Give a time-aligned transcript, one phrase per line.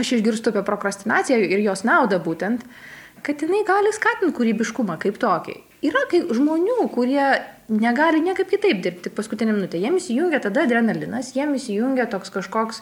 [0.00, 2.64] aš išgirstu apie prokrastinaciją ir jos naudą būtent,
[3.24, 5.56] kad jinai gali skatinti kūrybiškumą kaip tokį.
[5.84, 7.24] Yra kai žmonių, kurie
[7.68, 9.80] negali niekaip kitaip dirbti tik paskutinę minutę.
[9.80, 12.80] Jiems įjungia tada adrenalinas, jiems įjungia toks kažkoks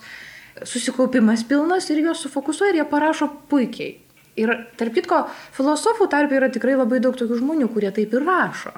[0.68, 3.96] susikaupimas pilnas ir juos sufokusuoja ir jie parašo puikiai.
[4.38, 5.26] Ir tarp kitko,
[5.56, 8.72] filosofų tarp yra tikrai labai daug tokių žmonių, kurie taip ir rašo.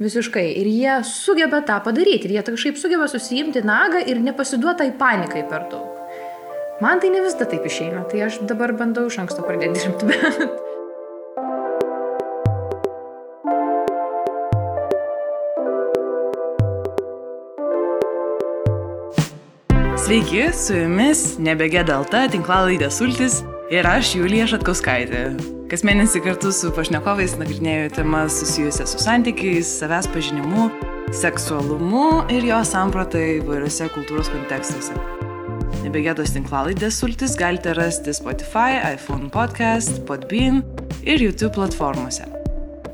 [0.00, 0.46] Visiškai.
[0.56, 2.30] Ir jie sugeba tą padaryti.
[2.30, 5.99] Ir jie kažkaip sugeba susijimti nagą ir nepasiduota į panikai per daug.
[6.80, 8.06] Man tai ne visada taip išeina.
[8.08, 10.06] Tai aš dabar bandau iš anksto pradėti dirbti.
[10.08, 10.22] Bet...
[20.00, 25.26] Sveiki, su jumis nebegėda LT tinklalaidė Sultis ir aš Julija Šatkauskaitė.
[25.70, 30.72] Kas mėnesį kartu su pašnekovais nagrinėjau temas susijusias su santykiais, savęs pažinimu,
[31.12, 35.19] seksualumu ir jo sampratai įvairiose kultūros kontekstuose.
[35.80, 40.60] Nebegėdos tinklalaidės Sultis galite rasti Spotify, iPhone podcast, Podbean
[41.08, 42.26] ir YouTube platformose.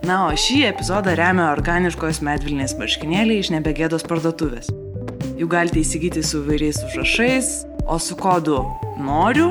[0.06, 4.70] Na, o šį epizodą remia organiškos medvilnės marškinėliai iš nebegėdos parduotuvės.
[5.34, 7.52] Jų galite įsigyti su vairiais užrašais,
[7.90, 8.62] o su kodu
[9.02, 9.50] noriu,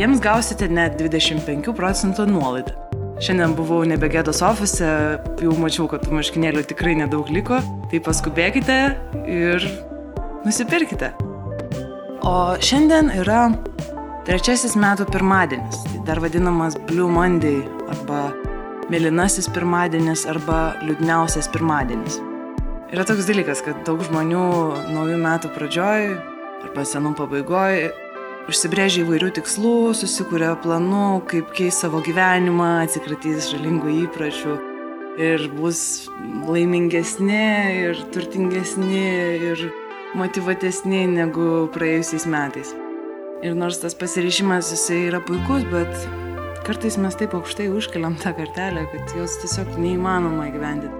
[0.00, 2.74] jiems gausite net 25 procentų nuolaidą.
[3.22, 4.90] Šiandien buvau nebegėdos ofise,
[5.38, 8.80] jau mačiau, kad tų marškinėlių tikrai nedaug liko, tai paskubėkite
[9.30, 9.70] ir
[10.42, 11.14] nusipirkite.
[12.22, 13.48] O šiandien yra
[14.22, 18.28] trečiasis metų pirmadienis, tai dar vadinamas Blue Monday arba
[18.94, 22.20] mėlynasis pirmadienis arba liūdniausias pirmadienis.
[22.94, 24.44] Yra toks dalykas, kad daug žmonių
[24.94, 26.08] naujų metų pradžioj
[26.68, 27.88] arba senų pabaigoj
[28.46, 34.58] užsibrėžia įvairių tikslų, susikuria planų, kaip keis savo gyvenimą, atsikratys žalingų įpročių
[35.18, 36.06] ir bus
[36.46, 37.46] laimingesni
[37.82, 39.06] ir turtingesni
[39.50, 39.70] ir
[40.18, 42.72] motivuotesni negu praėjusiais metais.
[43.42, 45.92] Ir nors tas pasiryšimas jisai yra puikus, bet
[46.66, 50.98] kartais mes taip aukštai užkeliam tą kartelę, kad jos tiesiog neįmanoma įgyvendinti.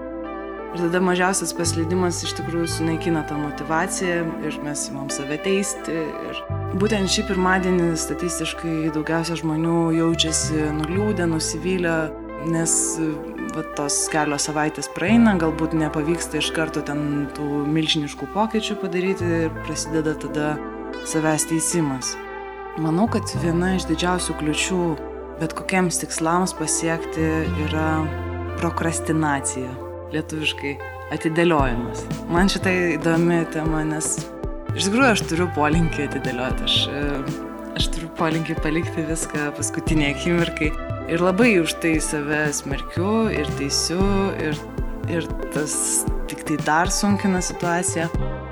[0.73, 5.93] Ir tada mažiausias paslydimas iš tikrųjų sunaikina tą motivaciją ir mes įmam save teisti.
[6.31, 6.39] Ir
[6.81, 11.97] būtent šį pirmadienį statistiškai daugiausia žmonių jaučiasi nuliūdę, nusivylę,
[12.49, 12.73] nes
[13.55, 19.55] va, tos kelios savaitės praeina, galbūt nepavyksta iš karto ten tų milžiniškų pokyčių padaryti ir
[19.63, 20.53] prasideda tada
[21.09, 22.13] savęs teisimas.
[22.81, 24.83] Manau, kad viena iš didžiausių kliučių
[25.39, 27.25] bet kokiems tikslams pasiekti
[27.65, 27.87] yra
[28.61, 29.71] prokrastinacija
[30.13, 30.75] lietuviškai
[31.13, 32.05] atidėliojimas.
[32.31, 34.15] Man šitai įdomi tema, nes
[34.73, 37.03] iš tikrųjų aš turiu polinkį atidėlioti, aš, e,
[37.79, 40.71] aš turiu polinkį palikti viską paskutiniai akimirkai
[41.09, 44.03] ir labai už tai save smerkiu ir teisiu
[44.39, 44.57] ir,
[45.11, 48.07] ir tas tik tai dar sunkina situaciją.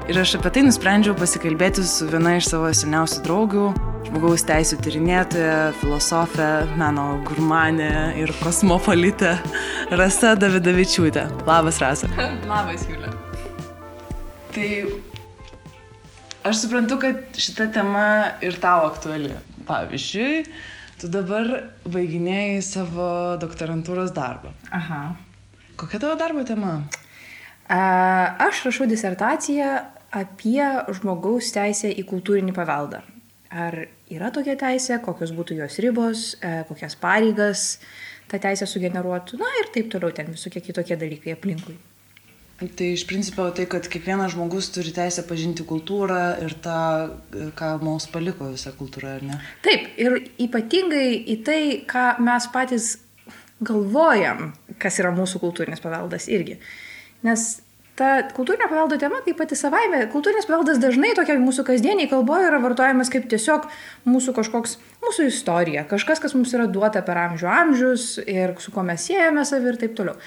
[0.10, 3.68] Ir aš apie tai nusprendžiau pasikalbėti su viena iš savo seniausių draugių,
[4.10, 9.38] žmogaus teisų tyrinėtoja, filosofė, meno gurmanė ir kosmopolitė
[9.96, 11.28] Rasa Davidavičiūtė.
[11.48, 12.10] Labas, Rasa.
[12.52, 13.14] Labas, Julė.
[14.52, 14.68] Tai
[16.50, 18.06] aš suprantu, kad šita tema
[18.44, 19.32] ir tau aktuali.
[19.62, 20.42] Pavyzdžiui,
[21.02, 21.48] tu dabar
[21.90, 23.08] baiginėjai savo
[23.42, 24.54] doktorantūros darbą.
[24.78, 25.02] Aha.
[25.80, 26.76] Kokia tavo darbo tema?
[27.72, 29.72] Aš rašau disertaciją
[30.12, 30.62] apie
[31.00, 33.02] žmogaus teisę į kultūrinį paveldą.
[33.52, 33.78] Ar
[34.12, 37.64] yra tokia teisė, kokios būtų jos ribos, e, kokias pareigas
[38.32, 41.76] ta teisė sugeneruotų, na ir taip toliau, ten visokie kitokie dalykai aplinkui.
[42.62, 46.82] Tai iš principo tai, kad kiekvienas žmogus turi teisę pažinti kultūrą ir tą,
[47.58, 49.40] ką mums paliko visa kultūra, ar ne?
[49.66, 52.92] Taip, ir ypatingai į tai, ką mes patys
[53.66, 54.52] galvojam,
[54.82, 56.60] kas yra mūsų kultūrinis paveldas irgi.
[57.26, 57.50] Nes
[57.98, 62.62] ta kultūrinio paveldo tema kaip pati savaime, kultūrinis paveldas dažnai tokia mūsų kasdieniai kalboje yra
[62.64, 63.68] vartojamas kaip tiesiog
[64.10, 68.86] mūsų kažkoks, mūsų istorija, kažkas, kas mums yra duota per amžių amžius ir su kuo
[68.88, 70.18] mes siejame savi ir taip toliau.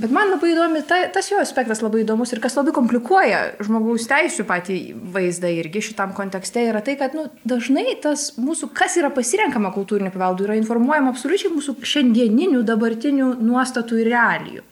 [0.00, 4.06] Bet man labai įdomi, ta, tas jo aspektas labai įdomus ir kas labai komplikuoja žmogaus
[4.08, 4.76] teisų patį
[5.12, 10.08] vaizdą irgi šitam kontekste yra tai, kad nu, dažnai tas mūsų, kas yra pasirenkama kultūrinio
[10.14, 14.64] paveldo, yra informuojama absoliučiai mūsų šiandieninių, dabartinių nuostatų ir realijų.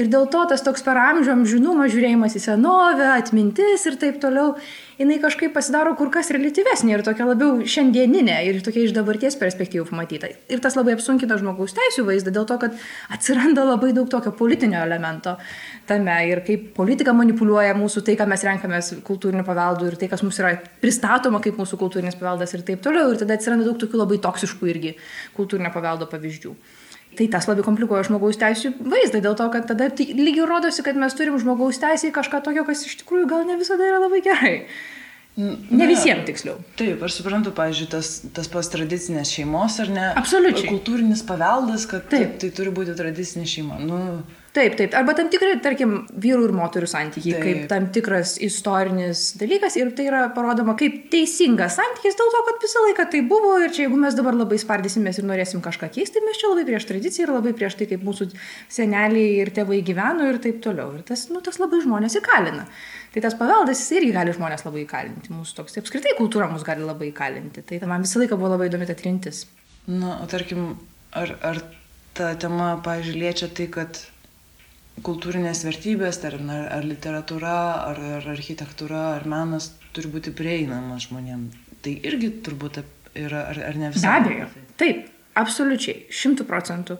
[0.00, 4.54] Ir dėl to tas toks per amžių amžinumą žiūrėjimas į senovę, atmintis ir taip toliau,
[4.96, 9.90] jinai kažkaip pasidaro kur kas relatyvesnė ir tokia labiau šiandieninė ir tokia iš dabarties perspektyvų
[9.90, 10.30] pamatyta.
[10.48, 12.80] Ir tas labai apsunkina žmogaus teisų vaizdą dėl to, kad
[13.12, 15.36] atsiranda labai daug tokio politinio elemento
[15.90, 20.24] tame ir kaip politika manipuliuoja mūsų tai, ką mes renkamės kultūriniu paveldu ir tai, kas
[20.24, 23.12] mums yra pristatoma kaip mūsų kultūrinis paveldas ir taip toliau.
[23.12, 24.96] Ir tada atsiranda daug tokių labai toksiškų irgi
[25.36, 26.54] kultūrinio paveldo pavyzdžių.
[27.18, 30.98] Tai tas labai komplikuoja žmogaus teisų vaizdą, dėl to, kad tada tai lygiai rodosi, kad
[31.00, 34.22] mes turim žmogaus teisę į kažką tokio, kas iš tikrųjų gal ne visada yra labai
[34.24, 34.54] gerai.
[35.40, 36.58] Ne visiems tiksliau.
[36.76, 40.06] Taip, aš suprantu, pavyzdžiui, tas, tas pas tradicinės šeimos, ar ne?
[40.20, 40.68] Absoliučiai.
[40.68, 42.34] Kultūrinis paveldas, kad Taip.
[42.34, 43.78] taip, tai turi būti tradicinė šeima.
[43.80, 44.00] Nu,
[44.50, 44.94] Taip, taip.
[44.98, 47.44] Arba tam tikrai, tarkim, vyrų ir moterų santykiai, Taip.
[47.44, 52.58] kaip tam tikras istorinis dalykas ir tai yra parodoma kaip teisingas santykis dėl to, kad
[52.64, 56.24] visą laiką tai buvo ir čia jeigu mes dabar labai spardysimės ir norėsim kažką keisti,
[56.26, 58.32] mes čia labai prieš tradiciją ir labai prieš tai, kaip mūsų
[58.74, 60.98] seneliai ir tėvai gyveno ir taip toliau.
[60.98, 62.66] Ir tas, nu, tas labai žmonės įkalina.
[63.14, 65.30] Tai tas paveldas jis irgi gali žmonės labai įkalinti.
[65.30, 67.62] Mūsų toks, apskritai kultūra mus gali labai įkalinti.
[67.70, 69.44] Tai man visą laiką buvo labai įdomi ta trintis.
[69.86, 70.72] Na, o tarkim,
[71.14, 71.62] ar, ar
[72.18, 73.98] ta tema, pavyzdžiui, liečia tai, kad
[75.06, 77.56] kultūrinės vertybės, ar, ar, ar literatūra,
[77.90, 81.56] ar, ar architektūra, ar menas turi būti prieinamas žmonėms.
[81.80, 82.82] Tai irgi turbūt
[83.16, 84.16] yra, ar, ar ne Be visai?
[84.20, 84.48] abejo.
[84.80, 85.06] Taip,
[85.40, 86.98] absoliučiai, šimtų procentų.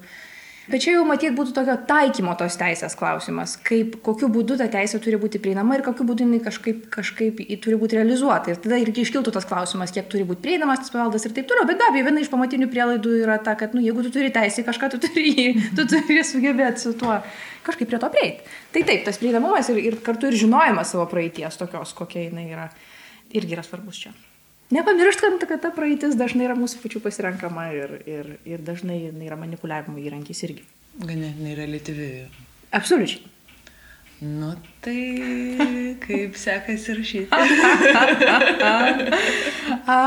[0.70, 5.00] Bet čia jau matyt būtų tokio taikymo tos teisės klausimas, kaip, kokiu būdu ta teisė
[5.02, 8.52] turi būti prieinama ir kokiu būdu jinai kažkaip, kažkaip turi būti realizuota.
[8.52, 11.66] Ir tada irgi iškiltų tas klausimas, kiek turi būti prieinamas tas paveldas ir taip toliau.
[11.66, 14.62] Bet be abejo, viena iš pamatinių prielaidų yra ta, kad nu, jeigu tu turi teisę
[14.68, 17.18] kažką, tu turi, jį, tu turi sugebėti su tuo
[17.66, 18.56] kažkaip prie to prieiti.
[18.70, 22.70] Tai taip, tas prieinamumas ir, ir kartu ir žinojimas savo praeities tokios, kokia jinai yra,
[23.34, 24.14] irgi yra svarbus čia.
[24.70, 29.98] Nepamirštant, kad ta praeitis dažnai yra mūsų pačių pasirenkama ir, ir, ir dažnai yra manipuliavimo
[29.98, 30.62] įrankis irgi.
[31.02, 32.08] Ganėtinai relatyvi.
[32.76, 33.26] Absoliučiai.
[34.20, 34.52] Nu,
[34.84, 37.32] tai kaip sekasi rašyti?
[39.90, 40.00] A,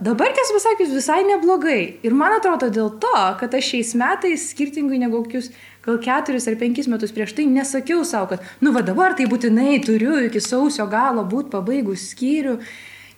[0.00, 2.00] dabar tiesą pasakius visai neblogai.
[2.00, 3.12] Ir man atrodo dėl to,
[3.42, 5.50] kad aš šiais metais, skirtingai negu kokius
[5.84, 9.82] gal keturis ar penkis metus prieš tai, nesakiau savo, kad, nu va dabar tai būtinai
[9.84, 12.56] turiu iki sausio galo būti pabaigus skyrių.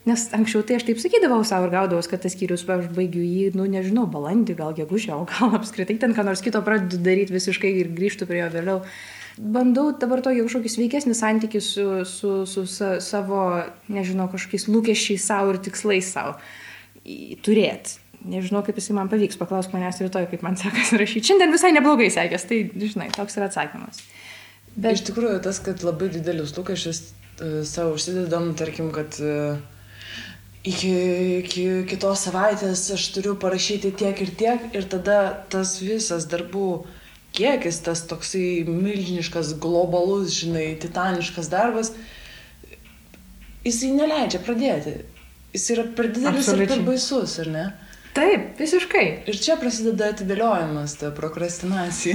[0.02, 3.52] Nes anksčiau tai aš taip sakydavau savo ir gaudavau, kad tas skyrius, aš baigiu jį,
[3.54, 7.70] nu nežinau, balandį, gal gegužę, o gal apskritai ten ką nors kito pradedu daryti visiškai
[7.84, 8.80] ir grįžtu prie jo vėliau.
[9.38, 13.44] Bandau dabar tokį kažkokį sveikesnį santykį su, su, su sa, savo,
[13.88, 16.34] nežinau, kažkokiais lūkesčiais savo ir tikslais savo
[17.46, 18.00] turėti.
[18.28, 21.30] Nežinau, kaip jisai man pavyks, paklausk manęs rytoj, kaip man sekasi rašyti.
[21.30, 24.02] Šiandien visai neblogai sekės, tai, žinai, toks yra atsakymas.
[24.74, 24.98] Bet...
[24.98, 29.58] Iš tikrųjų, tas, kad labai didelius lūkesčius uh, savo užsidedam, tarkim, kad uh,
[30.64, 30.92] iki,
[31.42, 35.18] iki kitos savaitės aš turiu parašyti tiek ir tiek, ir tada
[35.50, 36.84] tas visas darbų
[37.36, 41.92] kiekis, tas toksai milžiniškas, globalus, žinai, titaniškas darbas,
[43.66, 45.00] jisai neleidžia pradėti.
[45.52, 47.64] Jis yra per didelis ir per baisus, ar ne?
[48.12, 49.04] Taip, visiškai.
[49.30, 52.12] Ir čia prasideda atidėliojimas, ta prokrastinacija.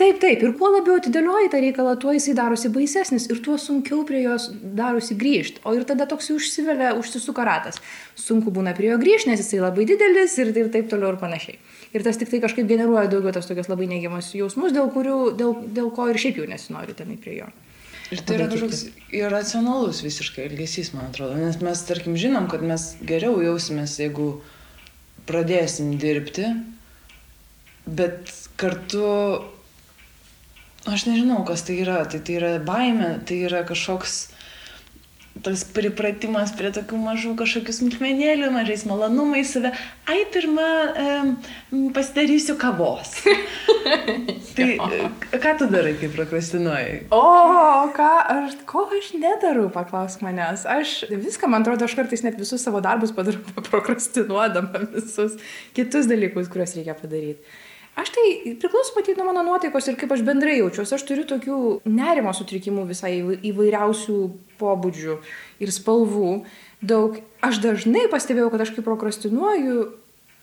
[0.00, 0.40] taip, taip.
[0.40, 4.48] Ir kuo labiau atidėlioji tą reikalą, tuo jisai darosi baisesnis ir tuo sunkiau prie jos
[4.78, 5.60] darosi grįžti.
[5.68, 7.82] O ir tada toks užsivelia, užsisuka ratas.
[8.16, 11.60] Sunku būna prie jo grįžti, nes jisai labai didelis ir, ir taip toliau ir panašiai.
[11.92, 15.52] Ir tas tik tai kažkaip generuoja daugiau tos tokios labai neigiamas jausmus, dėl, kurių, dėl,
[15.76, 17.52] dėl ko ir šiaip jau nesinori tenai prie jo.
[18.14, 21.34] Ir tai yra kažkoks irracionalus visiškai elgesys, man atrodo.
[21.40, 24.28] Nes mes, tarkim, žinom, kad mes geriau jausimės, jeigu
[25.26, 26.52] pradėsim dirbti,
[27.86, 28.30] bet
[28.60, 29.08] kartu,
[30.86, 32.04] aš nežinau, kas tai yra.
[32.06, 34.20] Tai, tai yra baime, tai yra kažkoks
[35.44, 39.72] tas pripratimas prie tokių mažų kažkokių smulkmenėlių, mažais malonumais save.
[40.08, 40.66] Ai, pirmą
[41.02, 41.32] um,
[41.96, 43.18] pasidarysiu kavos.
[44.56, 44.68] tai
[45.42, 46.98] ką tu darai, kai prokrastinuoji?
[47.14, 47.22] O,
[47.96, 50.66] ką aš, ko aš nedarau, paklausk manęs.
[50.70, 55.38] Aš viską, man atrodo, aš kartais net visus savo darbus padarau prokrastinuodama visus
[55.76, 57.56] kitus dalykus, kuriuos reikia padaryti.
[57.96, 60.94] Aš tai priklauso matyti nuo mano nuotaikos ir kaip aš bendrai jaučiuosi.
[60.98, 63.14] Aš turiu tokių nerimo sutrikimų visai
[63.50, 64.16] įvairiausių
[64.60, 65.16] pobūdžių
[65.64, 66.32] ir spalvų.
[66.84, 67.16] Daug.
[67.46, 69.86] Aš dažnai pastebėjau, kad aš kai prokrastinuoju,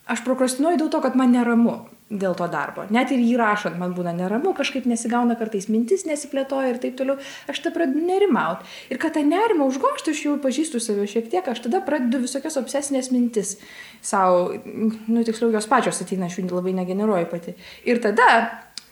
[0.10, 1.81] aš prokrastinuoju dėl to, kad man neramu
[2.13, 2.86] dėl to darbo.
[2.93, 7.17] Net ir jį rašant man būna neramu, kažkaip nesigauna kartais mintis, nesiplėtoja ir taip toliau.
[7.50, 8.62] Aš tą pradedu nerimaut.
[8.93, 12.60] Ir kad tą nerimą užgoštų, aš jau pažįstu save šiek tiek, aš tada pradedu visokias
[12.62, 13.55] obsesinės mintis
[14.03, 14.51] savo,
[15.07, 17.55] nu tiksliau, jos pačios ateina, aš jų labai negeneruoju pati.
[17.88, 18.29] Ir tada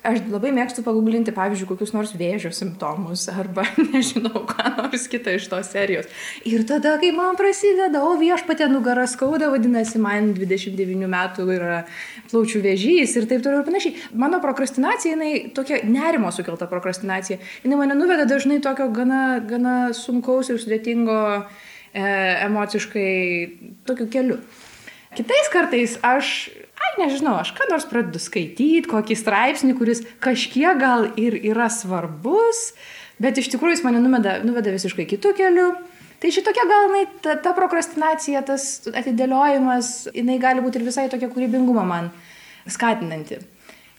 [0.07, 5.47] aš labai mėgstu paguglinti, pavyzdžiui, kokius nors vėžio simptomus arba nežinau, ką nors kitą iš
[5.51, 6.09] tos serijos.
[6.47, 11.81] Ir tada, kai man prasideda, o viešpatė nugara skauda, vadinasi, man 29 metų yra
[12.31, 14.07] plaučių vėžys ir taip toliau ir panašiai.
[14.17, 20.49] Mano prokrastinacija, jinai tokia nerimo sukelta prokrastinacija, jinai mane nuveda dažnai tokio gana, gana sunkaus
[20.49, 22.03] ir sudėtingo e,
[22.49, 23.09] emociškai
[23.85, 24.41] tokiu keliu.
[25.17, 26.49] Kitais kartais aš
[26.81, 32.71] ai, nežinau, aš ką nors pradedu skaityti, kokį straipsnį, kuris kažkiek gal ir yra svarbus,
[33.21, 35.69] bet iš tikrųjų jis mane nuveda, nuveda visiškai kitų kelių.
[36.21, 41.31] Tai šitokia gal jinai, ta, ta prokrastinacija, tas atidėliojimas, jinai gali būti ir visai tokia
[41.33, 42.11] kūrybingumą man
[42.69, 43.39] skatinanti.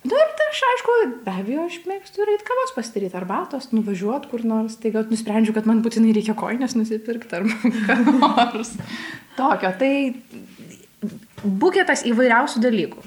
[0.02, 0.94] Nu ir tai aš, aišku,
[1.26, 5.54] be abejo, aš mėgstu ir eiti kavos pasidaryti, arbatos, nuvažiuoti kur nors, tai gal nusprendžiu,
[5.54, 7.46] kad man būtinai reikia koinės nusipirkti ar
[7.86, 8.72] ką nors.
[9.38, 9.92] Tokio, tai
[11.44, 13.04] buketas įvairiausių dalykų.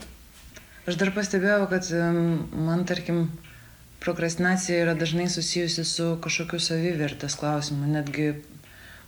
[0.85, 1.87] Aš dar pastebėjau, kad
[2.53, 3.27] man, tarkim,
[4.03, 7.87] prokrastinacija yra dažnai susijusi su kažkokiu savivertės klausimu.
[7.89, 8.35] Netgi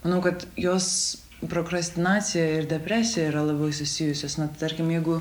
[0.01, 0.87] manau, kad jos
[1.45, 4.39] prokrastinacija ir depresija yra labai susijusios.
[4.41, 5.19] Na, tarkim, jeigu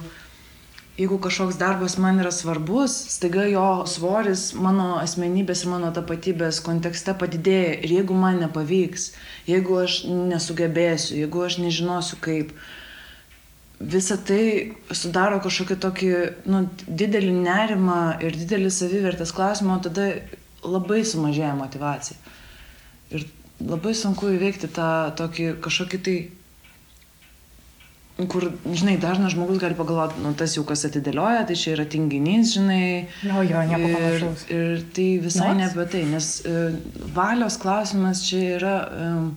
[0.97, 7.13] jeigu kažkoks darbas man yra svarbus, staiga jo svoris mano asmenybės ir mano tapatybės kontekste
[7.21, 7.75] padidėja.
[7.85, 9.11] Ir jeigu man nepavyks,
[9.49, 12.55] jeigu aš nesugebėsiu, jeigu aš nežinosiu kaip,
[13.81, 16.11] visa tai sudaro kažkokį tokį
[16.49, 20.09] nu, didelį nerimą ir didelį savivertės klausimą, o tada
[20.65, 22.17] labai sumažėja motivacija.
[23.13, 23.27] Ir
[23.61, 26.17] labai sunku įveikti tą tokį kažkokį tai
[28.25, 32.55] kur, žinai, dažnas žmogus gali pagalvoti, nu tas jau kas atidėlioja, tai čia yra tinginys,
[32.57, 32.87] žinai.
[33.21, 34.47] Jo, jo, nieko panašaus.
[34.49, 35.59] Ir, ir tai visai Nors?
[35.61, 36.79] ne apie tai, nes uh,
[37.17, 39.31] valios klausimas čia yra um,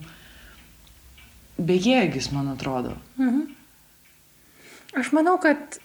[1.60, 2.96] bejėgis, man atrodo.
[3.20, 3.59] Mhm.
[4.98, 5.78] Aš manau, kad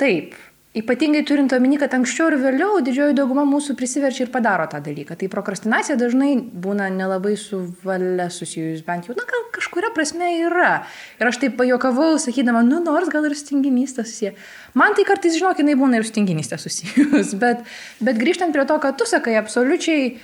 [0.00, 0.32] taip,
[0.74, 5.14] Ypatingai turint omeny, kad anksčiau ir vėliau didžioji dauguma mūsų prisiverčia ir padaro tą dalyką.
[5.20, 10.72] Tai prokrastinacija dažnai būna nelabai su valia susijus, bent jau, na, gal kažkuria prasme yra.
[11.20, 14.32] Ir aš taip pajokavau, sakydama, nu, nors gal ir stinginystė susiję.
[14.74, 17.36] Man tai kartais, žinok, jinai būna ir stinginystė susijus.
[17.44, 17.62] Bet,
[18.02, 20.16] bet grįžtant prie to, ką tu sakai, absoliučiai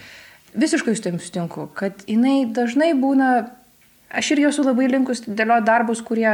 [0.58, 3.30] visiškai su tim sutinku, kad jinai dažnai būna,
[4.10, 6.32] aš ir esu labai linkus dėlioti darbus, kurie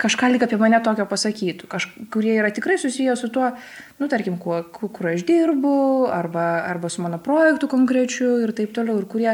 [0.00, 3.52] kažką lyg apie mane tokio pasakytų, kaž, kurie yra tikrai susiję su tuo,
[4.00, 5.72] nu, tarkim, kuo, kur aš dirbu,
[6.12, 9.32] arba, arba su mano projektu konkrečiu ir taip toliau, ir kurie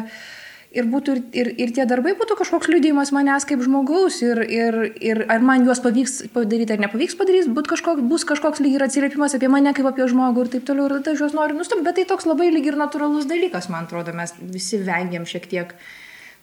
[0.73, 4.79] ir, būtų, ir, ir, ir tie darbai būtų kažkoks liūdėjimas manęs kaip žmogaus, ir, ir,
[5.05, 9.37] ir ar man juos pavyks padaryti ar nepavyks padaryti, kažkoks, bus kažkoks lyg ir atsiliepimas
[9.37, 12.01] apie mane kaip apie žmogų ir taip toliau, ir tada aš juos noriu nustumti, bet
[12.01, 15.91] tai toks labai lyg ir natūralus dalykas, man atrodo, mes visi vengiam šiek tiek uh,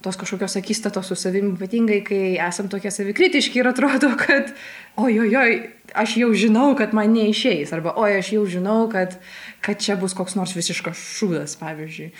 [0.01, 4.53] tos kažkokios akistatos su savimi, ypatingai kai esam tokie savikritiški ir atrodo, kad
[4.96, 5.58] oi, oi, oi,
[5.94, 9.18] aš jau žinau, kad man neišeis, arba oi, aš jau žinau, kad,
[9.65, 12.12] kad čia bus koks nors visiškas šūdas, pavyzdžiui.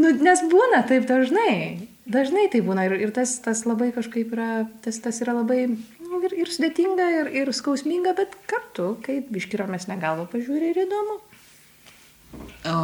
[0.00, 1.86] Nu, nes būna taip dažnai.
[2.10, 4.48] Dažnai tai būna ir, ir tas, tas labai kažkaip yra,
[4.84, 9.86] tas, tas yra labai nu, ir, ir sudėtinga, ir, ir skausminga, bet kartu, kai biškiromis
[9.88, 11.16] negalvo pažiūrė ir įdomu.
[12.68, 12.78] O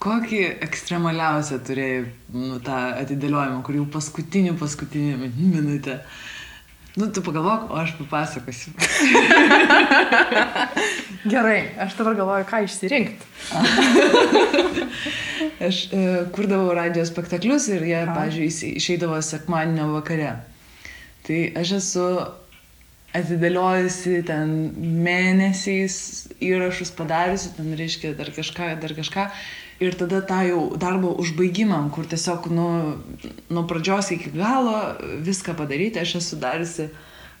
[0.00, 5.98] Kokį ekstremaliausią turėjai nu, tą atidėliojimą, kur jau paskutinį, paskutinį minutę.
[6.96, 8.72] Nu, tu pagalvok, o aš papasakosiu.
[11.32, 13.28] Gerai, aš dabar galvoju, ką išsirinkti.
[15.68, 16.02] aš e,
[16.32, 20.32] kurdavau radio spektaklius ir jie, pažiūrėjau, išeidavo sekmadienio vakare.
[21.28, 22.10] Tai aš esu
[23.20, 25.96] atidėliojusi ten mėnesiais
[26.40, 29.32] įrašus padariusi, ten reiškia dar kažką, dar kažką
[29.80, 32.66] ir tada tą jau darbo užbaigimam, kur tiesiog nu,
[33.48, 34.76] nuo pradžios iki galo
[35.24, 36.90] viską padaryti, aš esu dariusi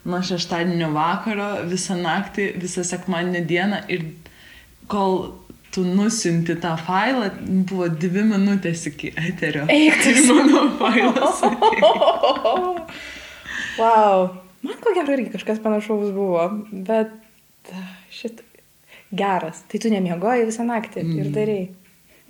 [0.08, 4.06] nuo šeštadienio vakaro visą naktį, visą sekmadienio dieną ir
[4.90, 5.34] kol
[5.70, 7.28] tu nusinti tą failą,
[7.68, 9.66] buvo dvi minutės iki eterio.
[9.70, 11.42] Eik, tai mano failas.
[13.80, 14.30] wow.
[14.66, 17.12] Man ko gero irgi kažkas panašaus buvo, bet
[18.12, 18.42] šit
[19.14, 19.62] geras.
[19.70, 21.20] Tai tu nemiegoji visą naktį mm.
[21.20, 21.68] ir darėjai.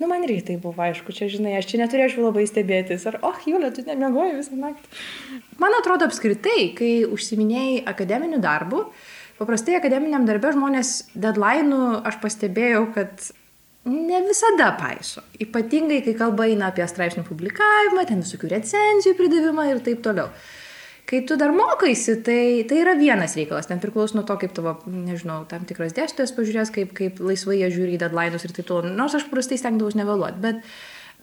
[0.01, 3.03] Nu, man irgi tai buvo aišku, čia žinai, aš čia neturėčiau labai stebėtis.
[3.05, 5.01] Ar, oh, Julė, tu nemiegoji visą naktį.
[5.61, 8.87] Man atrodo apskritai, kai užsiminėjai akademiniu darbu,
[9.37, 13.29] paprastai akademiniam darbė žmonės deadline'ų aš pastebėjau, kad
[13.85, 15.21] ne visada paiso.
[15.45, 20.33] Ypatingai, kai kalba eina apie straipsnių publikavimą, ten visokių recenzijų pridavimą ir taip toliau.
[21.09, 24.77] Kai tu dar mokaisi, tai, tai yra vienas reikalas, ten priklauso nuo to, kaip tavo,
[24.87, 28.93] nežinau, tam tikras dėstytojas pažiūrės, kaip, kaip laisvai jie žiūri į deadline'us ir taip toliau.
[28.95, 30.61] Nors aš prastai stengdavausi nevėluoti, bet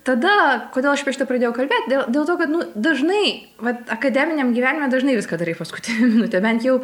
[0.07, 0.35] tada,
[0.75, 3.23] kodėl aš apie šitą pradėjau kalbėti, dėl, dėl to, kad nu, dažnai,
[3.63, 6.79] vat, akademiniam gyvenime dažnai viską darai paskutinę minutę, bent jau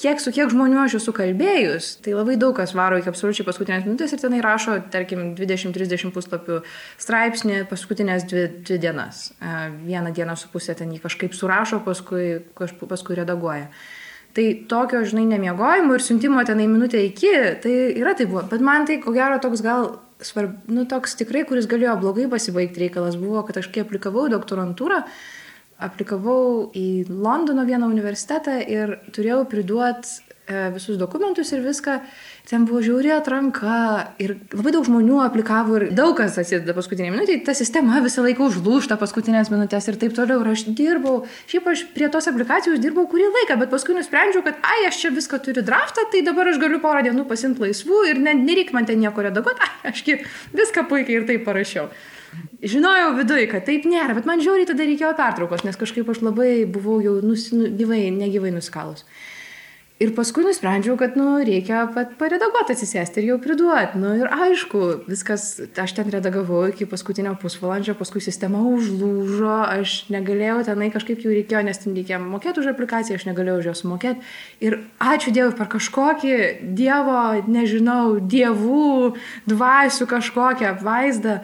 [0.00, 3.86] kiek su kiek žmonių aš esu kalbėjus, tai labai daug kas varo iki absoliučiai paskutinės
[3.88, 6.60] minutės ir tenai rašo, tarkim, 20-30 puslapių
[7.00, 9.30] straipsnį paskutinės dvi, dvi dienas.
[9.84, 13.68] Vieną dieną su pusė ten jį kažkaip surašo, paskui, paskui redaguoja.
[14.30, 17.32] Tai tokio, žinai, nemiegojimo ir siuntimo tenai minutę iki,
[17.64, 18.44] tai yra tai buvo.
[18.46, 19.88] Bet man tai, ko gero, toks gal
[20.26, 25.02] svarb, nu, toks tikrai, kuris galėjo blogai pasibaigti reikalas, buvo, kad aš kai aplikavau doktorantūrą,
[25.80, 32.00] aplikavau į Londono vieną universitetą ir turėjau priduoti e, visus dokumentus ir viską.
[32.50, 33.72] Ten buvo žiauri atranka
[34.18, 37.36] ir labai daug žmonių aplikavo ir daug kas atsideda paskutinė minutė.
[37.46, 40.40] Ta sistema visą laiką užlūšta paskutinės minutės ir taip toliau.
[40.42, 44.58] Ir aš dirbau, šiaip aš prie tos aplikacijos dirbau kurį laiką, bet paskui nusprendžiau, kad,
[44.66, 48.24] ai, aš čia viską turiu draftą, tai dabar aš galiu porą dienų pasimti laisvų ir
[48.26, 50.02] ne, nereikia man ten nieko redaguoti, ai, aš
[50.50, 51.86] viską puikiai ir taip parašiau.
[52.66, 56.64] Žinojau viduje, kad taip nėra, bet man žiauriai tada reikėjo pertraukos, nes kažkaip aš labai
[56.66, 59.06] buvau jau nusi, nu, gyvai, negyvai nuskalus.
[60.00, 63.98] Ir paskui nusprendžiau, kad, nu, reikia pat paredaguoti atsisėsti ir jau priduoti.
[64.00, 65.44] Nu, ir aišku, viskas,
[65.76, 71.60] aš ten redagavau iki paskutinio pusvalandžio, paskui sistema užlūžo, aš negalėjau tenai kažkaip jau reikėjo,
[71.68, 74.24] nes ten reikėjo mokėti už aplikaciją, aš negalėjau už jos mokėti.
[74.64, 76.36] Ir ačiū Dievui per kažkokį
[76.80, 79.18] Dievo, nežinau, dievų,
[79.52, 81.42] dvasių kažkokią vaizdą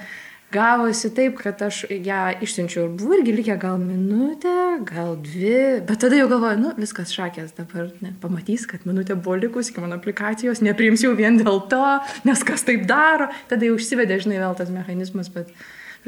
[0.57, 4.57] gavosi taip, kad aš ją išsiunčiau ir buvo irgi likę gal minutę,
[4.89, 9.39] gal dvi, bet tada jau galvoju, nu viskas šakės, dabar ne, pamatys, kad minutė buvo
[9.45, 11.85] likus iki mano aplikacijos, nepriims jau vien dėl to,
[12.27, 15.53] nes kas taip daro, tada jau užsivedė, žinai, vėl tas mechanizmas, bet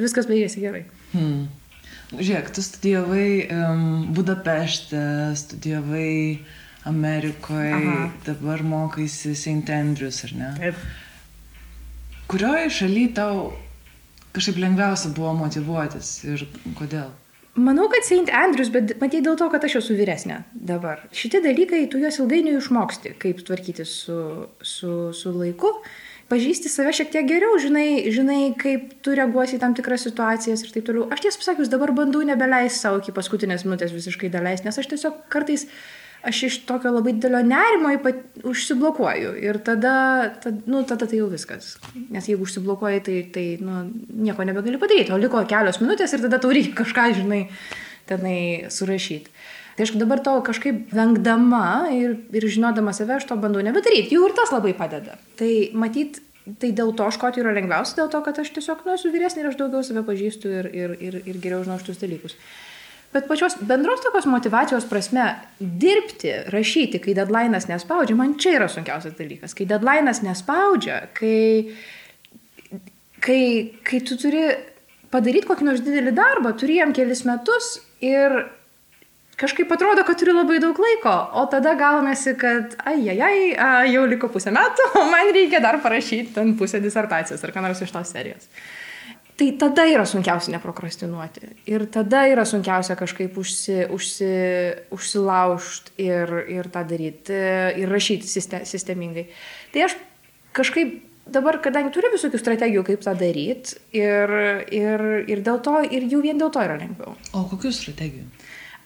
[0.00, 0.84] viskas baigėsi gerai.
[1.12, 1.48] Hmm.
[2.08, 3.82] Žiūrėk, tu studijavai um,
[4.16, 5.00] Budapešte,
[5.36, 6.40] studijavai
[6.88, 8.06] Amerikoje, Aha.
[8.24, 9.68] dabar mokaisi St.
[9.68, 10.52] Andrews, ar ne?
[10.56, 10.86] Taip.
[12.28, 13.50] Kurioje šalyje tau
[14.36, 16.44] kažkaip lengviausia buvo motivuotis ir
[16.78, 17.10] kodėl?
[17.58, 18.30] Manau, kad St.
[18.30, 21.00] Andrews, bet matai dėl to, kad aš esu vyresnė dabar.
[21.10, 24.18] Šitie dalykai, tu juos ilgainiui išmoksti, kaip tvarkyti su,
[24.62, 25.72] su, su laiku.
[26.30, 30.74] Pažįsti save šiek tiek geriau, žinai, žinai, kaip tu reaguosi į tam tikras situacijas ir
[30.74, 31.06] taip toliau.
[31.10, 35.24] Aš tiesą pasakius, dabar bandau nebeleisti savo iki paskutinės minutės visiškai daleisti, nes aš tiesiog
[35.32, 35.66] kartais
[36.22, 39.94] aš iš tokio labai didelio nerimo ypat, užsiblokuoju ir tada,
[40.42, 41.76] tad, nu, tada tai jau viskas.
[42.10, 43.84] Nes jeigu užsiblokuoji, tai, tai nu,
[44.26, 47.44] nieko nebegali padaryti, o liko kelios minutės ir tada tau reikia kažką, žinai,
[48.10, 48.40] tenai
[48.74, 49.34] surašyti.
[49.78, 54.16] Tai aš dabar to kažkaip vengdama ir, ir žinodama save, aš to bandau nebedaryti.
[54.16, 55.14] Jau ir tas labai padeda.
[55.38, 56.18] Tai matyt,
[56.58, 59.52] tai dėl to škoti yra lengviausia, dėl to, kad aš tiesiog, nu, esu vyresnė ir
[59.52, 62.34] aš daugiau save pažįstu ir, ir, ir, ir geriau žinau šitus dalykus.
[63.12, 69.16] Bet pačios bendros tokios motivacijos prasme dirbti, rašyti, kai deadline'as nespaudžia, man čia yra sunkiausias
[69.16, 69.56] dalykas.
[69.56, 71.72] Kai deadline'as nespaudžia, kai,
[73.24, 73.40] kai,
[73.88, 74.44] kai tu turi
[75.08, 78.42] padaryti kokį nors didelį darbą, turi jam kelis metus ir
[79.38, 83.20] kažkaip atrodo, kad turi labai daug laiko, o tada gaunasi, kad ai, ai,
[83.54, 87.64] ai, jau liko pusę metų, o man reikia dar parašyti ten pusę disertacijos ar ką
[87.64, 88.50] nors iš tos serijos.
[89.38, 91.52] Tai tada yra sunkiausia neprokrastinuoti.
[91.70, 94.30] Ir tada yra sunkiausia kažkaip užsi, užsi,
[94.94, 97.36] užsilaužti ir, ir tą daryti,
[97.78, 98.26] ir rašyti
[98.66, 99.28] sistemingai.
[99.74, 99.94] Tai aš
[100.58, 100.96] kažkaip
[101.30, 104.34] dabar, kadangi turiu visokių strategijų, kaip tą daryti, ir,
[104.74, 107.14] ir, ir dėl to, ir jau vien dėl to yra lengviau.
[107.36, 108.26] O kokių strategijų?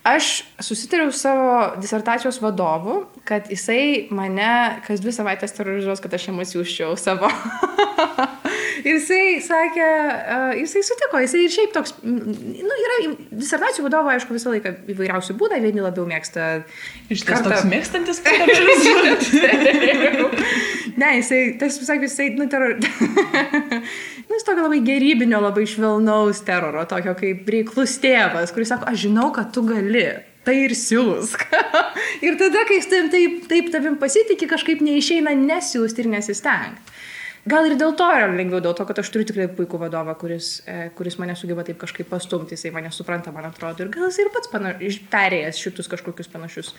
[0.02, 6.42] Aš susitariau savo disertacijos vadovu, kad jisai mane kas dvi savaitės terrorizuos, kad aš jam
[6.42, 7.30] atsiųščiau savo
[8.82, 12.96] Ir jisai sakė, uh, jisai sutiko, jisai ir šiaip toks, nu, yra
[13.30, 16.48] disertacijų vadovo, aišku, visą laiką įvairiausių būdų, vieni labiau mėgsta.
[17.12, 18.22] Iš ties toks mėgstantis,
[20.92, 22.74] Ne, jisai, tas sakė, jisai, nu, teror...
[24.26, 29.06] nu, jis tokio labai gerybinio, labai švelnaus teroro, tokio kaip reiklus tėvas, kuris sako, aš
[29.06, 29.91] žinau, kad tu gali
[30.46, 31.44] tai ir siūsk.
[32.26, 36.92] ir tada, kai taip, taip, taip tavim pasitikė, kažkaip neišeina nesiūsti ir nesistengti.
[37.42, 40.60] Gal ir dėl to yra lengviau, dėl to, kad aš turiu tikrai puikų vadovą, kuris,
[40.62, 44.20] e, kuris mane sugeba taip kažkaip pastumti, jisai mane supranta, man atrodo, ir gal jis
[44.22, 46.70] ir pats pana, perėjęs šitus kažkokius panašius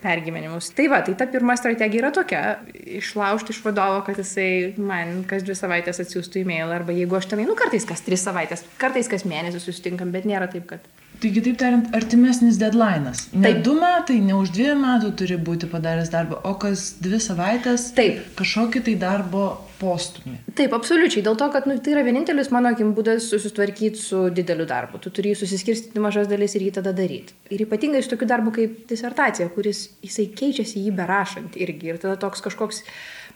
[0.00, 0.70] pergyvenimus.
[0.72, 2.56] Tai va, tai ta pirma strategija yra tokia-
[3.02, 7.44] išlaužti iš vadovo, kad jisai man kas dvi savaitės atsiųstų e-mail, arba jeigu aš tenai,
[7.44, 10.80] nu kartais kas tris savaitės, kartais kas mėnesį susitinkam, bet nėra taip, kad
[11.18, 13.24] Taigi, taip tariant, artimesnis deadline'as.
[13.32, 13.62] Ne taip.
[13.66, 18.20] du metai, ne už dviejų metų turi būti padaręs darbą, o kas dvi savaitės taip.
[18.38, 19.48] kažkokį tai darbo
[19.80, 20.36] postumį.
[20.58, 21.24] Taip, absoliučiai.
[21.26, 25.02] Dėl to, kad nu, tai yra vienintelis mano akim būdas susitvarkyti su dideliu darbu.
[25.02, 27.34] Tu turi susiskirstyti mažas dalis ir jį tada daryti.
[27.54, 31.92] Ir ypatingai su tokiu darbu kaip disertacija, kuris jisai keičiasi jį berašant irgi.
[31.92, 32.82] Ir tada toks kažkoks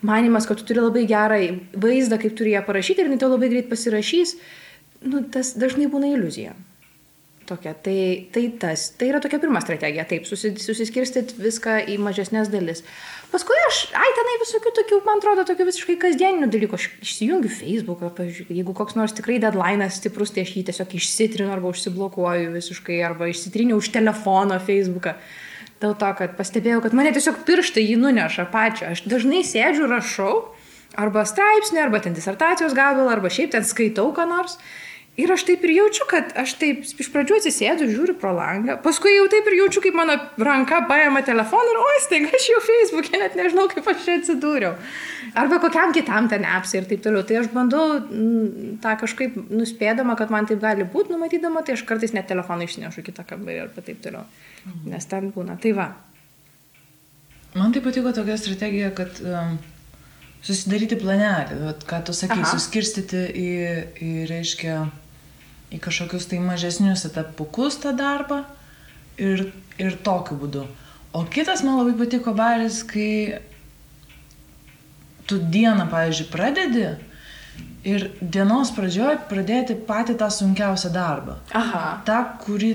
[0.07, 1.39] manimas, kad tu turi labai gerą
[1.79, 4.37] vaizdą, kaip turi ją parašyti ir jinai tau labai greit pasirašys,
[5.07, 6.55] nu, tas dažnai būna iliuzija.
[7.43, 7.73] Tokia.
[7.83, 12.85] Tai, tai tas, tai yra tokia pirma strategija, taip, susiskirstyti viską į mažesnės dalis.
[13.33, 16.77] Paskui aš, ai, tenai visokių tokių, man atrodo, tokių visiškai kasdieninių dalykų.
[16.77, 21.51] Aš išsijungiu Facebooką, pavyzdžiui, jeigu koks nors tikrai deadline'as stiprus, tai aš jį tiesiog išsitrinu
[21.51, 25.17] arba užsiblokuoju visiškai, arba išsitriniu už telefono Facebooką.
[25.83, 28.93] Dėl to, kad pastebėjau, kad mane tiesiog pirštai jį nuneša pačią.
[28.93, 30.35] Aš dažnai sėdžiu, rašau,
[30.95, 34.55] arba straipsnį, arba ten disertacijos gabalą, arba šiaip ten skaitau ką nors.
[35.13, 39.11] Ir aš taip ir jaučiu, kad aš taip iš pradžių atsisėdu, žiūriu pro langą, paskui
[39.13, 43.19] jau taip ir jaučiu, kaip mano ranka paėmė telefoną ir oi, staiga aš jau Facebook'e
[43.21, 44.71] net nežinau, kaip aš čia atsidūriau.
[45.37, 47.21] Arba kokiam kitam ten apsai ir taip toliau.
[47.29, 51.85] Tai aš bandau m, tą kažkaip nuspėdama, kad man taip gali būti, numatydama, tai aš
[51.89, 54.25] kartais net telefoną išnešu kitą kambarį arba taip toliau.
[54.89, 55.59] Nes ten būna.
[55.61, 55.87] Tai va.
[57.53, 59.59] Man tai patiko tokia strategija, kad um,
[60.41, 62.49] susidaryti planelį, vat, ką tu sakai, Aha.
[62.57, 63.49] suskirstyti į,
[64.01, 64.77] į, reiškia,
[65.73, 68.43] į kažkokius tai mažesnius etapukus tą darbą
[69.17, 69.49] ir,
[69.81, 70.67] ir tokiu būdu.
[71.13, 73.39] O kitas man labai patiko baris, kai
[75.29, 76.87] tu dieną, pavyzdžiui, pradedi
[77.87, 81.83] ir dienos pradžioj pradėti patį tą sunkiausią darbą Aha.
[82.07, 82.73] tą, kuri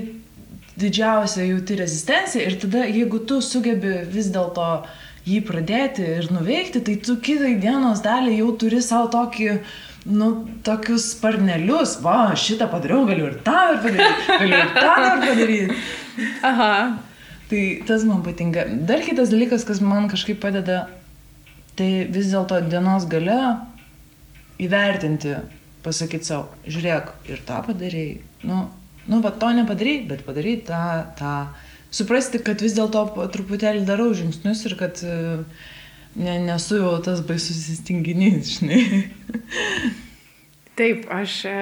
[0.79, 4.69] didžiausia jauti rezistencija ir tada, jeigu tu sugebi vis dėlto
[5.27, 9.49] jį pradėti ir nuveikti, tai tu kitai dienos dalį jau turi savo tokį,
[10.05, 10.29] nu,
[10.63, 15.77] tokius sparnelius, va, šitą padariau, galiu ir tą ir padaryti, galiu ir tą dar padaryti.
[16.47, 16.73] Aha.
[17.49, 18.67] Tai tas man patinka.
[18.85, 20.83] Dar kitas dalykas, kas man kažkaip padeda,
[21.79, 23.39] tai vis dėlto dienos gale
[24.61, 25.33] įvertinti,
[25.85, 28.19] pasakyti savo, žiūrėk, ir tą padarėjai.
[28.45, 28.67] Nu,
[29.09, 30.83] nu, va to nepadarėjai, bet padarai tą,
[31.19, 31.33] tą.
[31.89, 33.01] Suprasti, kad vis dėlto
[33.33, 35.39] truputėlį darau žingsnius ir kad e,
[36.15, 38.83] ne, nesu jau tas baisus įstinginys, žinai.
[40.79, 41.55] Taip, aš e,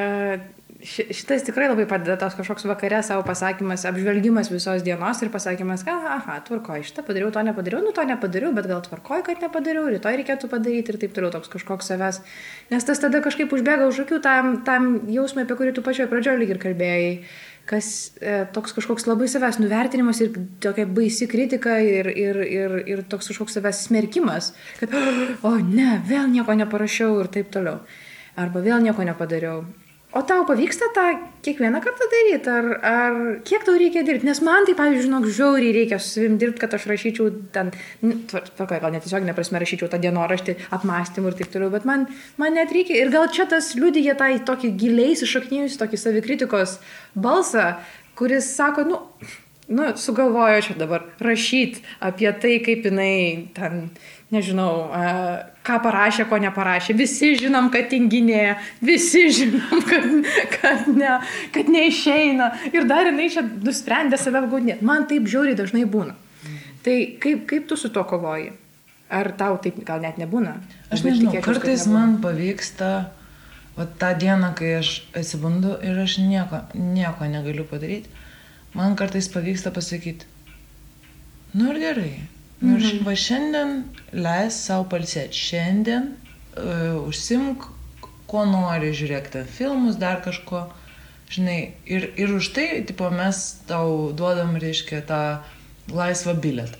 [0.85, 5.81] ši- šitas tikrai labai padeda tos kažkoks vakare savo pasakymas, apžvelgimas visos dienos ir pasakymas,
[5.87, 9.87] kad, aha, tvarkoj, šitą padariau, to nepadariau, nu to nepadariau, bet gal tvarkoj, kad nepadariau,
[9.89, 12.21] rytoj reikėtų padaryti ir taip toliau toks kažkoks savęs.
[12.69, 16.43] Nes tas tada kažkaip užbėga už akių tam, tam jausmui, apie kurį tu pačioje pradžioje
[16.43, 17.11] lyg ir kalbėjai,
[17.67, 17.87] kas
[18.21, 23.31] e, toks kažkoks labai savęs nuvertinimas ir tokia baisi kritika ir, ir, ir, ir toks
[23.33, 24.93] kažkoks savęs smerkimas, kad,
[25.47, 27.81] o ne, vėl nieko neparašiau ir taip toliau
[28.37, 29.65] arba vėl nieko nepadariau.
[30.15, 31.01] O tau pavyksta tą
[31.43, 34.25] kiekvieną kartą daryti, ar, ar kiek tau reikia dirbti?
[34.25, 37.73] Nes man tai, pavyzdžiui, žinok, žiauriai reikia su savim dirbti, kad aš rašyčiau ten,
[38.31, 42.07] tvarkoje, gal net tiesiog neprasme rašyčiau tą dienoraštį, apmąstymų ir taip toliau, bet man,
[42.39, 42.95] man net reikia.
[43.01, 46.77] Ir gal čia tas liudyja tą tokį giliai iššaknyjusi, tokį savikritikos
[47.27, 47.73] balsą,
[48.15, 49.01] kuris sako, nu,
[49.67, 53.89] nu, sugalvojo čia dabar rašyti apie tai, kaip jinai ten,
[54.31, 56.95] nežinau, a, ką parašė, ko neparašė.
[56.97, 60.07] Visi žinom, kad tinginėja, visi žinom, kad,
[60.55, 61.17] kad, ne,
[61.55, 62.51] kad neišeina.
[62.71, 64.87] Ir dar jinai čia nusprendė save apgaudinėti.
[64.87, 66.15] Man taip žiauriai dažnai būna.
[66.85, 68.53] Tai kaip, kaip tu su to kovoji?
[69.11, 70.57] Ar tau taip gal net nebūna?
[70.91, 71.99] Aš nežinau, tikėčiaus, kad kartais nebūna.
[71.99, 72.91] man pavyksta,
[73.77, 78.11] va tą dieną, kai aš atsibundu ir aš nieko, nieko negaliu padaryti,
[78.75, 80.27] man kartais pavyksta pasakyti,
[81.55, 82.11] nu ir gerai.
[82.61, 83.03] Nu ir Mhm.
[83.05, 83.73] va šiandien
[84.13, 85.37] leis savo palsėti.
[85.37, 86.07] Šiandien
[86.57, 87.67] uh, užsimk,
[88.27, 90.65] ko nori, žiūrėk ten filmus, dar kažko.
[91.29, 95.21] Žinai, ir, ir už tai, tipo, mes tau duodam, reiškia, tą
[95.91, 96.79] laisvą bilietą.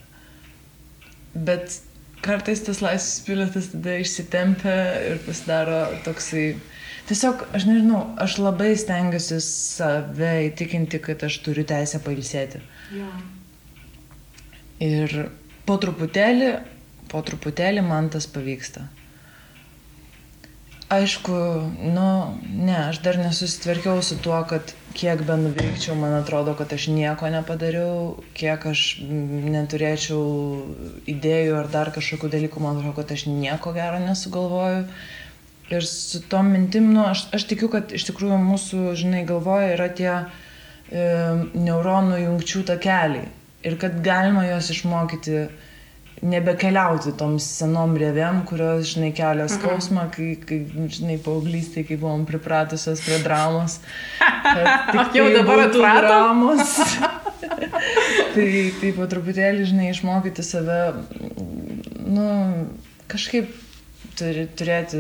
[1.36, 1.82] Bet
[2.26, 4.78] kartais tas laisvas bilietas tada išsitempia
[5.12, 6.56] ir pasidaro toksai...
[7.08, 12.60] Tiesiog, aš nežinau, aš labai stengiuosi save įtikinti, kad aš turiu teisę pailsėti.
[12.92, 13.08] Jo.
[14.84, 15.13] Ir
[15.67, 16.53] po truputėlį,
[17.12, 18.88] po truputėlį man tas pavyksta.
[20.88, 21.34] Aišku,
[21.84, 22.10] nu,
[22.47, 27.27] ne, aš dar nesusitvarkiau su tuo, kad kiek be nuveikčiau, man atrodo, kad aš nieko
[27.34, 30.21] nepadariau, kiek aš neturėčiau
[31.12, 34.86] idėjų ar dar kažkokių dalykų, man atrodo, kad aš nieko gero nesugalvoju.
[35.75, 39.89] Ir su tom mintim, nu, aš, aš tikiu, kad iš tikrųjų mūsų, žinai, galvoje yra
[39.91, 40.23] tie e,
[41.67, 43.27] neuronų jungčių takeliai.
[43.65, 45.48] Ir kad galima juos išmokyti
[46.26, 50.60] nebekeliauti tom senom rėvėm, kurios, žinai, kelia skausmą, kai, kai
[50.93, 53.80] žinai, paauglystėje, kai buvom pripratusios prie dramos.
[54.91, 56.08] tik Jau tai dabar atpratom?
[56.08, 56.74] dramos.
[58.36, 58.50] tai,
[58.82, 60.82] tai po truputėlį, žinai, išmokyti save,
[62.08, 62.28] nu,
[63.12, 63.54] kažkaip
[64.17, 64.99] turi, turėti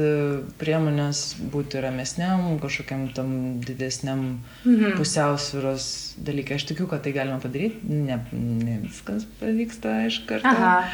[0.61, 1.21] priemonės
[1.53, 4.95] būti ramesniam, kažkokiam tam didesniam Mhm.
[4.99, 6.55] pusiausvyros dalykai.
[6.55, 7.81] Aš tikiu, kad tai galima padaryti.
[7.89, 10.47] Ne, ne viskas pavyksta iš karto.
[10.47, 10.87] Aha.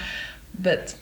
[0.53, 0.95] Bet,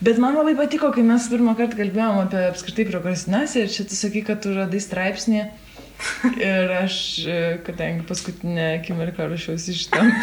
[0.00, 3.94] bet man labai patiko, kai mes pirmą kartą kalbėjom apie apskritai prokrastinaciją ir čia tu
[3.98, 5.44] sakai, kad tu radai straipsnį.
[6.40, 6.96] Ir aš,
[7.28, 10.10] e, kadangi paskutinę akimirką rašiausi šitam.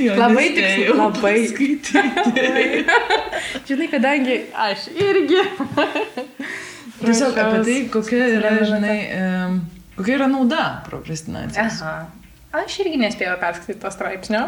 [0.00, 1.34] Jo Labai tikslu, labai.
[1.46, 2.02] paskaityti.
[3.68, 5.42] Žinai, kadangi aš irgi.
[7.04, 8.96] Tiesiog apie tai, kokia yra, žinai,
[9.98, 11.82] kokia yra nauda prokrastinacijos.
[12.50, 14.40] Aš irgi nespėjau perskaityti to straipsnio.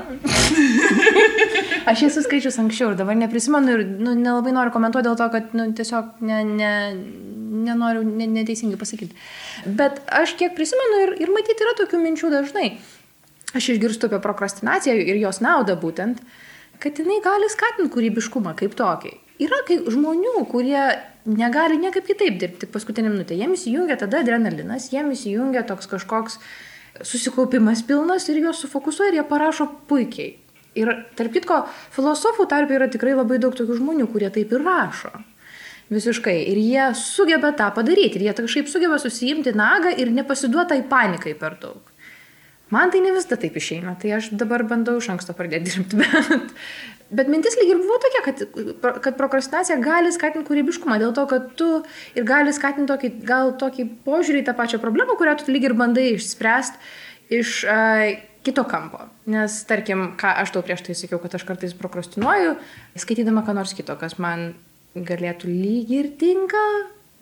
[1.91, 5.55] aš esu skaičius anksčiau ir dabar neprisimenu ir nu, nelabai noriu komentuoti dėl to, kad
[5.55, 6.73] nu, tiesiog ne, ne,
[7.65, 9.17] nenoriu ne, neteisingai pasakyti.
[9.81, 12.73] Bet aš kiek prisimenu ir, ir matyti yra tokių minčių dažnai.
[13.53, 16.23] Aš išgirstu apie prokrastinaciją ir jos naudą būtent,
[16.83, 19.13] kad jinai gali skatinti kūrybiškumą kaip tokį.
[19.43, 20.83] Yra kai žmonių, kurie
[21.27, 23.37] negali niekaip kitaip dirbti paskutinį minutę.
[23.39, 26.39] Jiems įjungia tada adrenalinas, jiems įjungia toks kažkoks
[27.03, 30.37] susikaupimas pilnas ir juos sufokusuoja ir jie parašo puikiai.
[30.79, 31.59] Ir tarp kitko,
[31.93, 35.13] filosofų tarp yra tikrai labai daug tokių žmonių, kurie taip ir rašo.
[35.93, 36.39] Visiškai.
[36.49, 38.19] Ir jie sugeba tą padaryti.
[38.19, 41.93] Ir jie kažkaip sugeba susijimti nagą ir nepasiduota į panikai per daug.
[42.73, 46.55] Man tai ne visada taip išeina, tai aš dabar bandau iš anksto pradėti dirbti, bet,
[47.19, 48.41] bet mintis lyg ir buvo tokia, kad,
[49.05, 51.69] kad prokrastinacija gali skatinti kūrybiškumą, dėl to, kad tu
[52.17, 55.77] ir gali skatinti tokį, gal tokį požiūrį į tą pačią problemą, kurią tu lyg ir
[55.77, 58.07] bandai išspręsti iš uh,
[58.47, 59.05] kito kampo.
[59.29, 62.57] Nes, tarkim, ką aš tau prieš tai sakiau, kad aš kartais prokrastinuoju,
[63.05, 64.55] skaitydama ką nors kito, kas man
[64.97, 66.63] galėtų lyg ir tinka,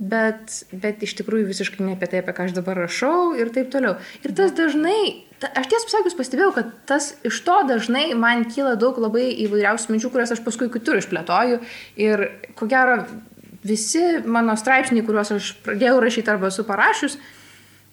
[0.00, 3.70] bet, bet iš tikrųjų visiškai ne apie tai, apie ką aš dabar rašau ir taip
[3.72, 3.98] toliau.
[4.24, 8.76] Ir tas dažnai, ta, aš tiesą pasakius pastebėjau, kad tas iš to dažnai man kyla
[8.80, 11.60] daug labai įvairiausių minčių, kurias aš paskui kitur išplėtoju.
[12.00, 12.26] Ir
[12.58, 13.02] ko gero
[13.66, 17.18] visi mano straipsniai, kuriuos aš pradėjau rašyti arba esu parašius,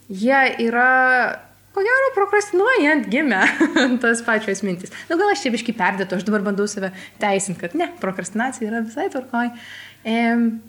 [0.08, 1.47] jie yra
[1.78, 3.44] ko gero prokrastinuojant gimė
[4.04, 4.94] tas pačios mintis.
[5.06, 6.90] Na nu, gal aš čia biškai perdėtų, aš dabar bandau save
[7.22, 9.52] teisinti, kad ne, prokrastinacija yra visai tvarkoj.
[10.08, 10.18] E,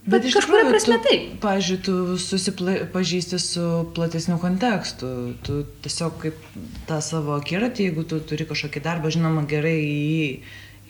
[0.04, 1.26] bet, bet iš kažkuria prasme taip.
[1.44, 3.66] Pavyzdžiui, tu susipažįsti su
[3.96, 5.10] platesniu kontekstu.
[5.46, 6.46] Tu tiesiog kaip
[6.90, 10.30] tą savo akiratį, jeigu tu turi kažkokį darbą, žinoma, gerai į jį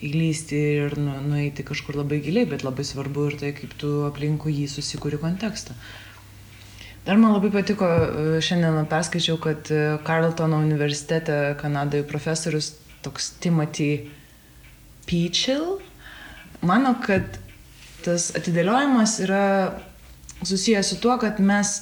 [0.09, 4.55] įlysti ir nu, nueiti kažkur labai giliai, bet labai svarbu ir tai, kaip tu aplinkui
[4.55, 5.75] jį susikūri kontekstą.
[7.05, 9.69] Dar man labai patiko, e, šiandien perskaičiau, kad
[10.05, 14.09] Carltono universitete Kanadoje profesorius toks Timothy
[15.07, 15.79] Peachel
[16.61, 17.39] mano, kad
[18.03, 19.43] tas atidėliojimas yra
[20.43, 21.81] susijęs su tuo, kad mes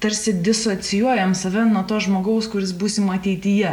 [0.00, 3.72] tarsi disocijuojam save nuo to žmogaus, kuris būsim ateityje.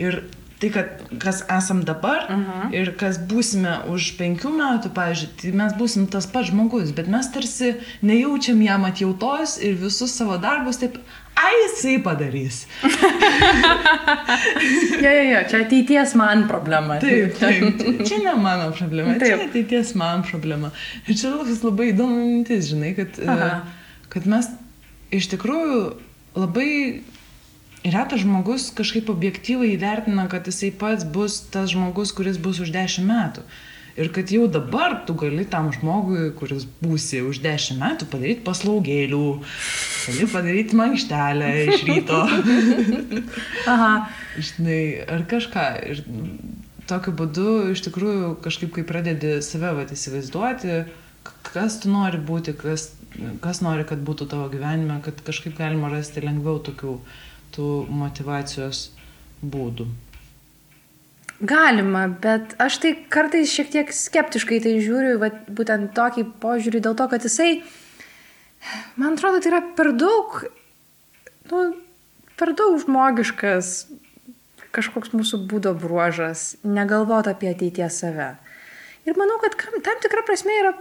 [0.00, 0.24] Ir
[0.58, 0.86] tai, kad
[1.18, 2.74] kas esam dabar uh -huh.
[2.74, 7.28] ir kas būsime už penkių metų, pavyzdžiui, tai mes būsim tas pats žmogus, bet mes
[7.34, 10.98] tarsi nejaučiam jam atjautos ir visus savo darbus taip,
[11.34, 12.66] ai jisai padarys.
[15.04, 16.98] jo, jo, jo, čia ateities man problema.
[17.02, 19.26] Taip, taip, čia ne mano problema, taip.
[19.26, 20.70] čia ateities man problema.
[21.08, 23.50] Ir čia labai įdomu mintis, žinai, kad, Aha.
[24.08, 24.48] kad mes
[25.10, 25.80] iš tikrųjų
[26.34, 27.02] labai
[27.84, 33.08] retas žmogus kažkaip objektyvai įvertina, kad jisai pats bus tas žmogus, kuris bus už dešimt
[33.10, 33.44] metų.
[33.94, 39.26] Ir kad jau dabar tu gali tam žmogui, kuris būsi už dešimt metų, padaryti paslaugėlių,
[40.08, 42.24] gali padaryti mankštelę iš ryto.
[43.72, 43.92] Aha.
[44.34, 44.80] Žinai,
[45.14, 45.66] ar kažką.
[45.92, 46.02] Ir
[46.90, 50.80] tokiu būdu iš tikrųjų kažkaip, kai pradedi save vat, įsivaizduoti,
[51.52, 52.90] kas tu nori būti, kas,
[53.44, 56.98] kas nori, kad būtų tavo gyvenime, kad kažkaip galima rasti lengviau tokių
[57.54, 58.88] tų motivacijos
[59.42, 59.86] būdų.
[61.44, 66.94] Galima, bet aš tai kartais šiek tiek skeptiškai tai žiūriu, va, būtent tokį požiūrį, dėl
[66.98, 67.58] to, kad jisai,
[69.00, 70.38] man atrodo, tai yra per daug,
[71.50, 71.64] nu,
[72.38, 73.74] per daug žmogiškas
[74.74, 78.32] kažkoks mūsų būdo bruožas, negalvot apie ateities save.
[79.06, 80.72] Ir manau, kad tam tikra prasme yra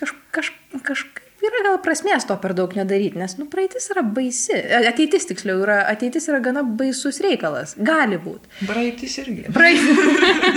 [0.00, 0.52] kaž, kaž,
[0.86, 4.56] kažkaip yra gal prasmės to per daug nedaryti, nes, nu, praeitis yra baisi.
[4.90, 7.76] Ateitis tiksliau yra, ateitis yra gana baisus reikalas.
[7.76, 8.50] Gali būti.
[8.70, 9.46] Praeitis irgi.
[9.54, 10.00] Praeitis.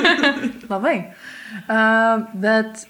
[0.73, 0.97] Labai.
[1.63, 2.87] Uh, bet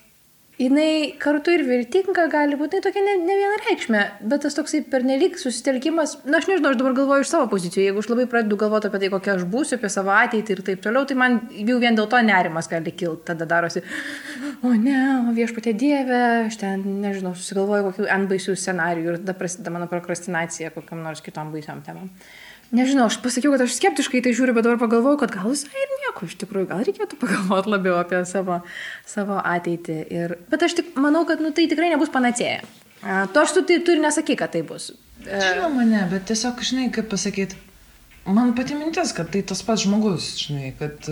[0.63, 4.84] jinai kartu ir vertinga gali būti, tai tokia ne, ne viena reikšmė, bet tas toksai
[4.89, 8.60] pernelyg susitelkimas, na aš nežinau, aš dabar galvoju iš savo pozicijų, jeigu aš labai pradedu
[8.62, 11.80] galvoti apie tai, kokia aš būsiu, apie savo ateitį ir taip toliau, tai man jau
[11.84, 13.84] vien dėl to nerimas gali kilti, tada darosi,
[14.63, 19.38] o ne, o viešpatė dievė, aš ten, nežinau, susigalvoju kokių ant baisių scenarijų ir tada
[19.38, 22.10] prasideda mano prokrastinacija kokiam nors kitom baisiam temam.
[22.73, 25.92] Nežinau, aš pasakiau, kad aš skeptiškai tai žiūriu, bet dabar pagalvoju, kad gal visai ir
[26.24, 28.62] nieko iš tikrųjų, gal reikėtų pagalvoti labiau apie savo,
[29.06, 29.98] savo ateitį.
[30.12, 32.64] Ir, bet aš tik manau, kad nu, tai tikrai nebus panacėja.
[33.34, 34.94] To aš tu, tai, tu ir nesakai, kad tai bus.
[35.26, 37.58] E, Žinoma, ne, bet tiesiog, žinai, kaip pasakyti,
[38.26, 41.04] man pati mintis, kad tai tas pats žmogus, žinai, kad...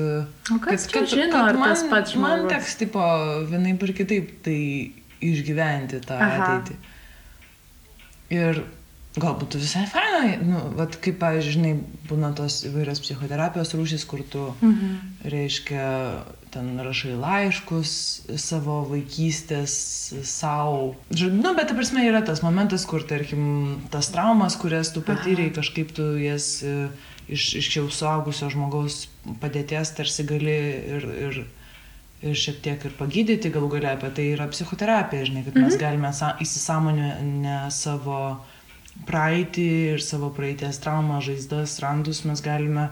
[0.52, 2.46] O kas kad, kad, žino, kad man, tas pats žmogus?
[2.46, 3.04] Man teks, tipo,
[3.52, 4.60] vienaip ir kitaip tai
[5.22, 6.48] išgyventi tą Aha.
[6.48, 6.80] ateitį.
[8.32, 8.64] Ir
[9.20, 11.72] gal būtų visai fainai, nu, vat, kaip, pavyzdžiui, žinai,
[12.08, 14.94] būna tos įvairios psichoterapijos rūšys, kur tu, mhm.
[15.34, 15.88] reiškia,
[16.52, 17.92] ten rašai laiškus
[18.40, 19.74] savo vaikystės
[20.28, 20.94] savo.
[21.12, 25.92] Nu, bet, ta prasme, yra tas momentas, kur, tarkim, tas traumas, kurias tu patyrei, kažkaip
[25.96, 26.76] tu jas e,
[27.32, 29.06] iš, iš jau suaugusio žmogaus
[29.44, 30.56] padėties tarsi gali
[30.96, 31.42] ir, ir,
[32.32, 35.84] ir šiek tiek ir pagydyti galų galia apie tai yra psichoterapija, žinai, kad mes mhm.
[35.84, 36.16] galime
[36.48, 38.22] įsisamonę savo
[39.08, 42.90] praeitį ir savo praeities traumą, žaizdas, randus, mes galime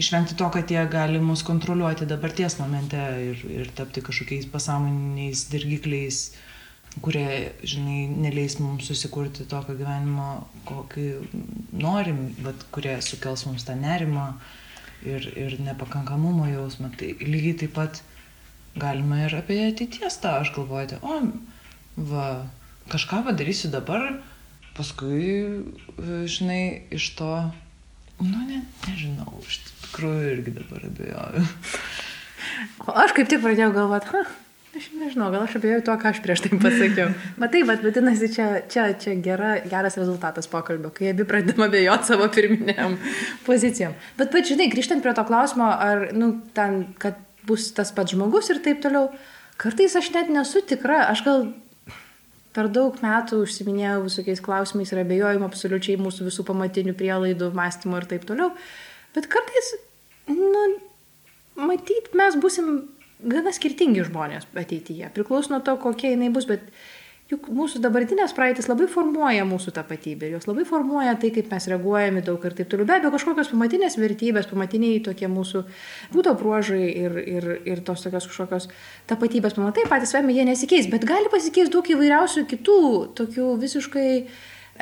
[0.00, 6.20] išvengti to, kad jie gali mus kontroliuoti dabarties momente ir, ir tapti kažkokiais pasąmoniniais dirgikliais,
[7.04, 11.06] kurie, žinai, neleis mums susikurti tokio gyvenimo, kokį
[11.76, 14.30] norim, bet kurie sukels mums tą nerimą
[15.04, 16.92] ir, ir nepakankamumo jausmą.
[16.96, 18.00] Tai lygiai taip pat
[18.76, 21.20] galima ir apie ateities tą, aš galvoju, tai, o,
[22.12, 22.30] va,
[22.92, 24.18] kažką padarysiu dabar,
[24.76, 25.28] paskui,
[25.96, 27.30] e, žinai, iš to,
[28.20, 31.46] nu, ne, nežinau, iš tikrųjų irgi dabar abejoju.
[32.86, 34.22] O aš kaip tik pradėjau galvoti, ha,
[34.76, 37.12] aš nežinau, gal aš abejoju tuo, ką aš prieš tai pasakiau.
[37.42, 42.28] Matai, bet vadinasi, čia, čia, čia gera, geras rezultatas pokalbio, kai abi pradedam abejoti savo
[42.32, 42.98] pirminiam
[43.48, 43.96] pozicijom.
[44.20, 48.50] Bet, bet žinai, grįžtant prie to klausimo, ar, nu, ten, kad bus tas pats žmogus
[48.52, 49.10] ir taip toliau.
[49.56, 51.46] Kartais aš net nesu tikra, aš gal
[52.56, 58.08] per daug metų užsiminėjau visokiais klausimais ir abejojimų absoliučiai mūsų visų pamatinių prielaidų, mąstymo ir
[58.08, 58.54] taip toliau.
[59.16, 59.72] Bet kartais,
[60.32, 60.62] nu,
[61.68, 62.86] matyt, mes busim
[63.20, 65.12] gana skirtingi žmonės ateityje.
[65.16, 66.64] Priklauso nuo to, kokia jinai bus, bet
[67.30, 72.22] juk mūsų dabartinės praeitis labai formuoja mūsų tapatybę, jos labai formuoja tai, kaip mes reaguojame
[72.26, 72.86] daug ir taip toliau.
[72.86, 75.64] Be abejo, kažkokios pamatinės vertybės, pamatiniai tokie mūsų
[76.14, 78.68] būdo bruožai ir, ir, ir tos tokios kažkokios
[79.10, 82.82] tapatybės pamatai patys savimi jie nesikeis, bet gali pasikeisti daug įvairiausių kitų
[83.18, 84.10] tokių visiškai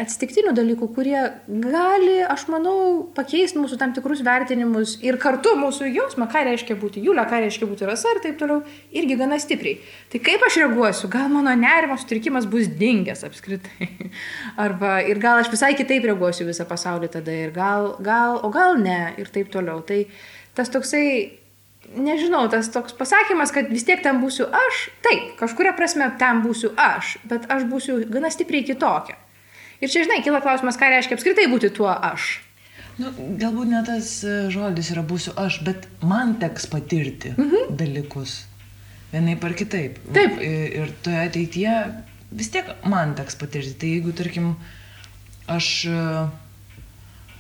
[0.01, 2.77] atsitiktinių dalykų, kurie gali, aš manau,
[3.17, 7.69] pakeisti mūsų tam tikrus vertinimus ir kartu mūsų jausmą, ką reiškia būti Julė, ką reiškia
[7.71, 8.63] būti Rasa ir taip toliau,
[8.95, 9.79] irgi gana stipriai.
[10.13, 13.91] Tai kaip aš reaguosiu, gal mano nerimo sutrikimas bus dingęs apskritai.
[14.65, 18.79] Arba ir gal aš visai kitaip reaguosiu visą pasaulį tada ir gal, gal, o gal
[18.81, 19.83] ne ir taip toliau.
[19.87, 20.05] Tai
[20.55, 21.07] tas toksai
[21.93, 26.73] nežinau, tas toks pasakymas, kad vis tiek ten būsiu aš, taip, kažkuria prasme ten būsiu
[26.81, 29.19] aš, bet aš būsiu gana stipriai kitokia.
[29.85, 32.39] Ir čia, žinai, kyla klausimas, ką reiškia apskritai būti tuo aš.
[32.97, 37.75] Nu, galbūt ne tas e, žodis yra būsiu aš, bet man teks patirti mhm.
[37.77, 38.45] dalykus.
[39.13, 39.99] Vienaip ar kitaip.
[40.15, 40.41] Taip.
[40.41, 41.75] Ir toje ateityje
[42.35, 43.75] vis tiek man teks patirti.
[43.83, 44.55] Tai jeigu, tarkim,
[45.51, 45.99] aš e,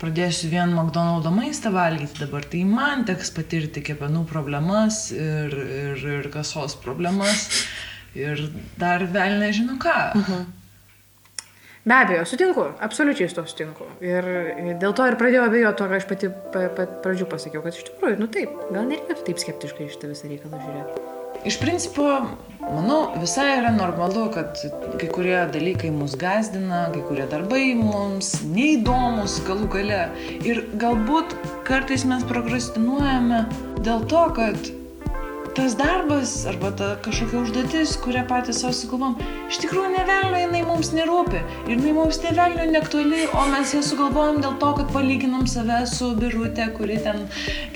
[0.02, 6.28] pradėsiu vien McDonald's maistą valgyti dabar, tai man teks patirti kepenų problemas ir, ir, ir
[6.34, 7.48] kasos problemas
[8.18, 8.44] ir
[8.78, 9.96] dar vėl nežinau ką.
[10.20, 10.44] Mhm.
[11.84, 13.84] Be abejo, sutinku, absoliučiai su to sutinku.
[14.00, 14.24] Ir
[14.80, 17.90] dėl to ir pradėjau abejoti to, ką aš pati pa, pa, pradžių pasakiau, kad iš
[17.90, 21.02] tikrųjų, nu taip, gal nereikėtų taip skeptiškai šitą visą reikalą žiūrėti.
[21.44, 22.06] Iš principo,
[22.62, 24.56] manau, visai yra normalu, kad
[24.96, 30.00] kai kurie dalykai mus gazdina, kai kurie darbai mums neįdomus galų gale.
[30.40, 31.36] Ir galbūt
[31.68, 33.42] kartais mes prokrastinuojame
[33.84, 34.72] dėl to, kad
[35.54, 39.14] tas darbas arba ta kažkokia užduotis, kurią patys savo sugalvom,
[39.46, 44.40] iš tikrųjų nevelnio jinai mums nerūpi ir jinai mums nevelnio neaktuali, o mes ją sugalvojom
[44.42, 47.26] dėl to, kad palyginom save su birutė, kuri ten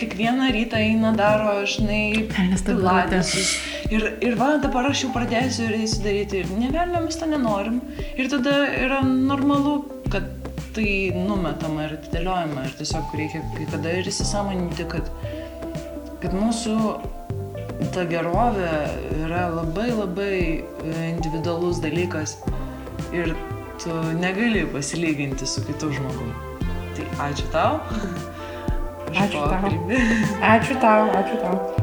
[0.01, 2.27] kiekvieną rytą eina daro, žinai,
[2.67, 3.55] pilatesus.
[3.95, 7.79] Ir, ir va, dabar aš jau pradėsiu ir eisiu daryti ir nevelnio mes to nenorim.
[8.19, 9.79] Ir tada yra normalu,
[10.13, 10.27] kad
[10.75, 15.09] tai numetama ir atidėliojama ir tiesiog reikia kai kada ir įsisamoninti, kad,
[16.23, 16.77] kad mūsų
[17.95, 18.71] ta gerovė
[19.25, 20.35] yra labai labai
[21.09, 22.37] individualus dalykas
[23.15, 23.35] ir
[23.79, 26.35] tu negali pasilyginti su kitu žmogumi.
[26.99, 27.81] Tai ačiū tau.
[29.15, 29.75] Ačiū tau.
[30.55, 31.78] Ačiū tau, ačiū tau.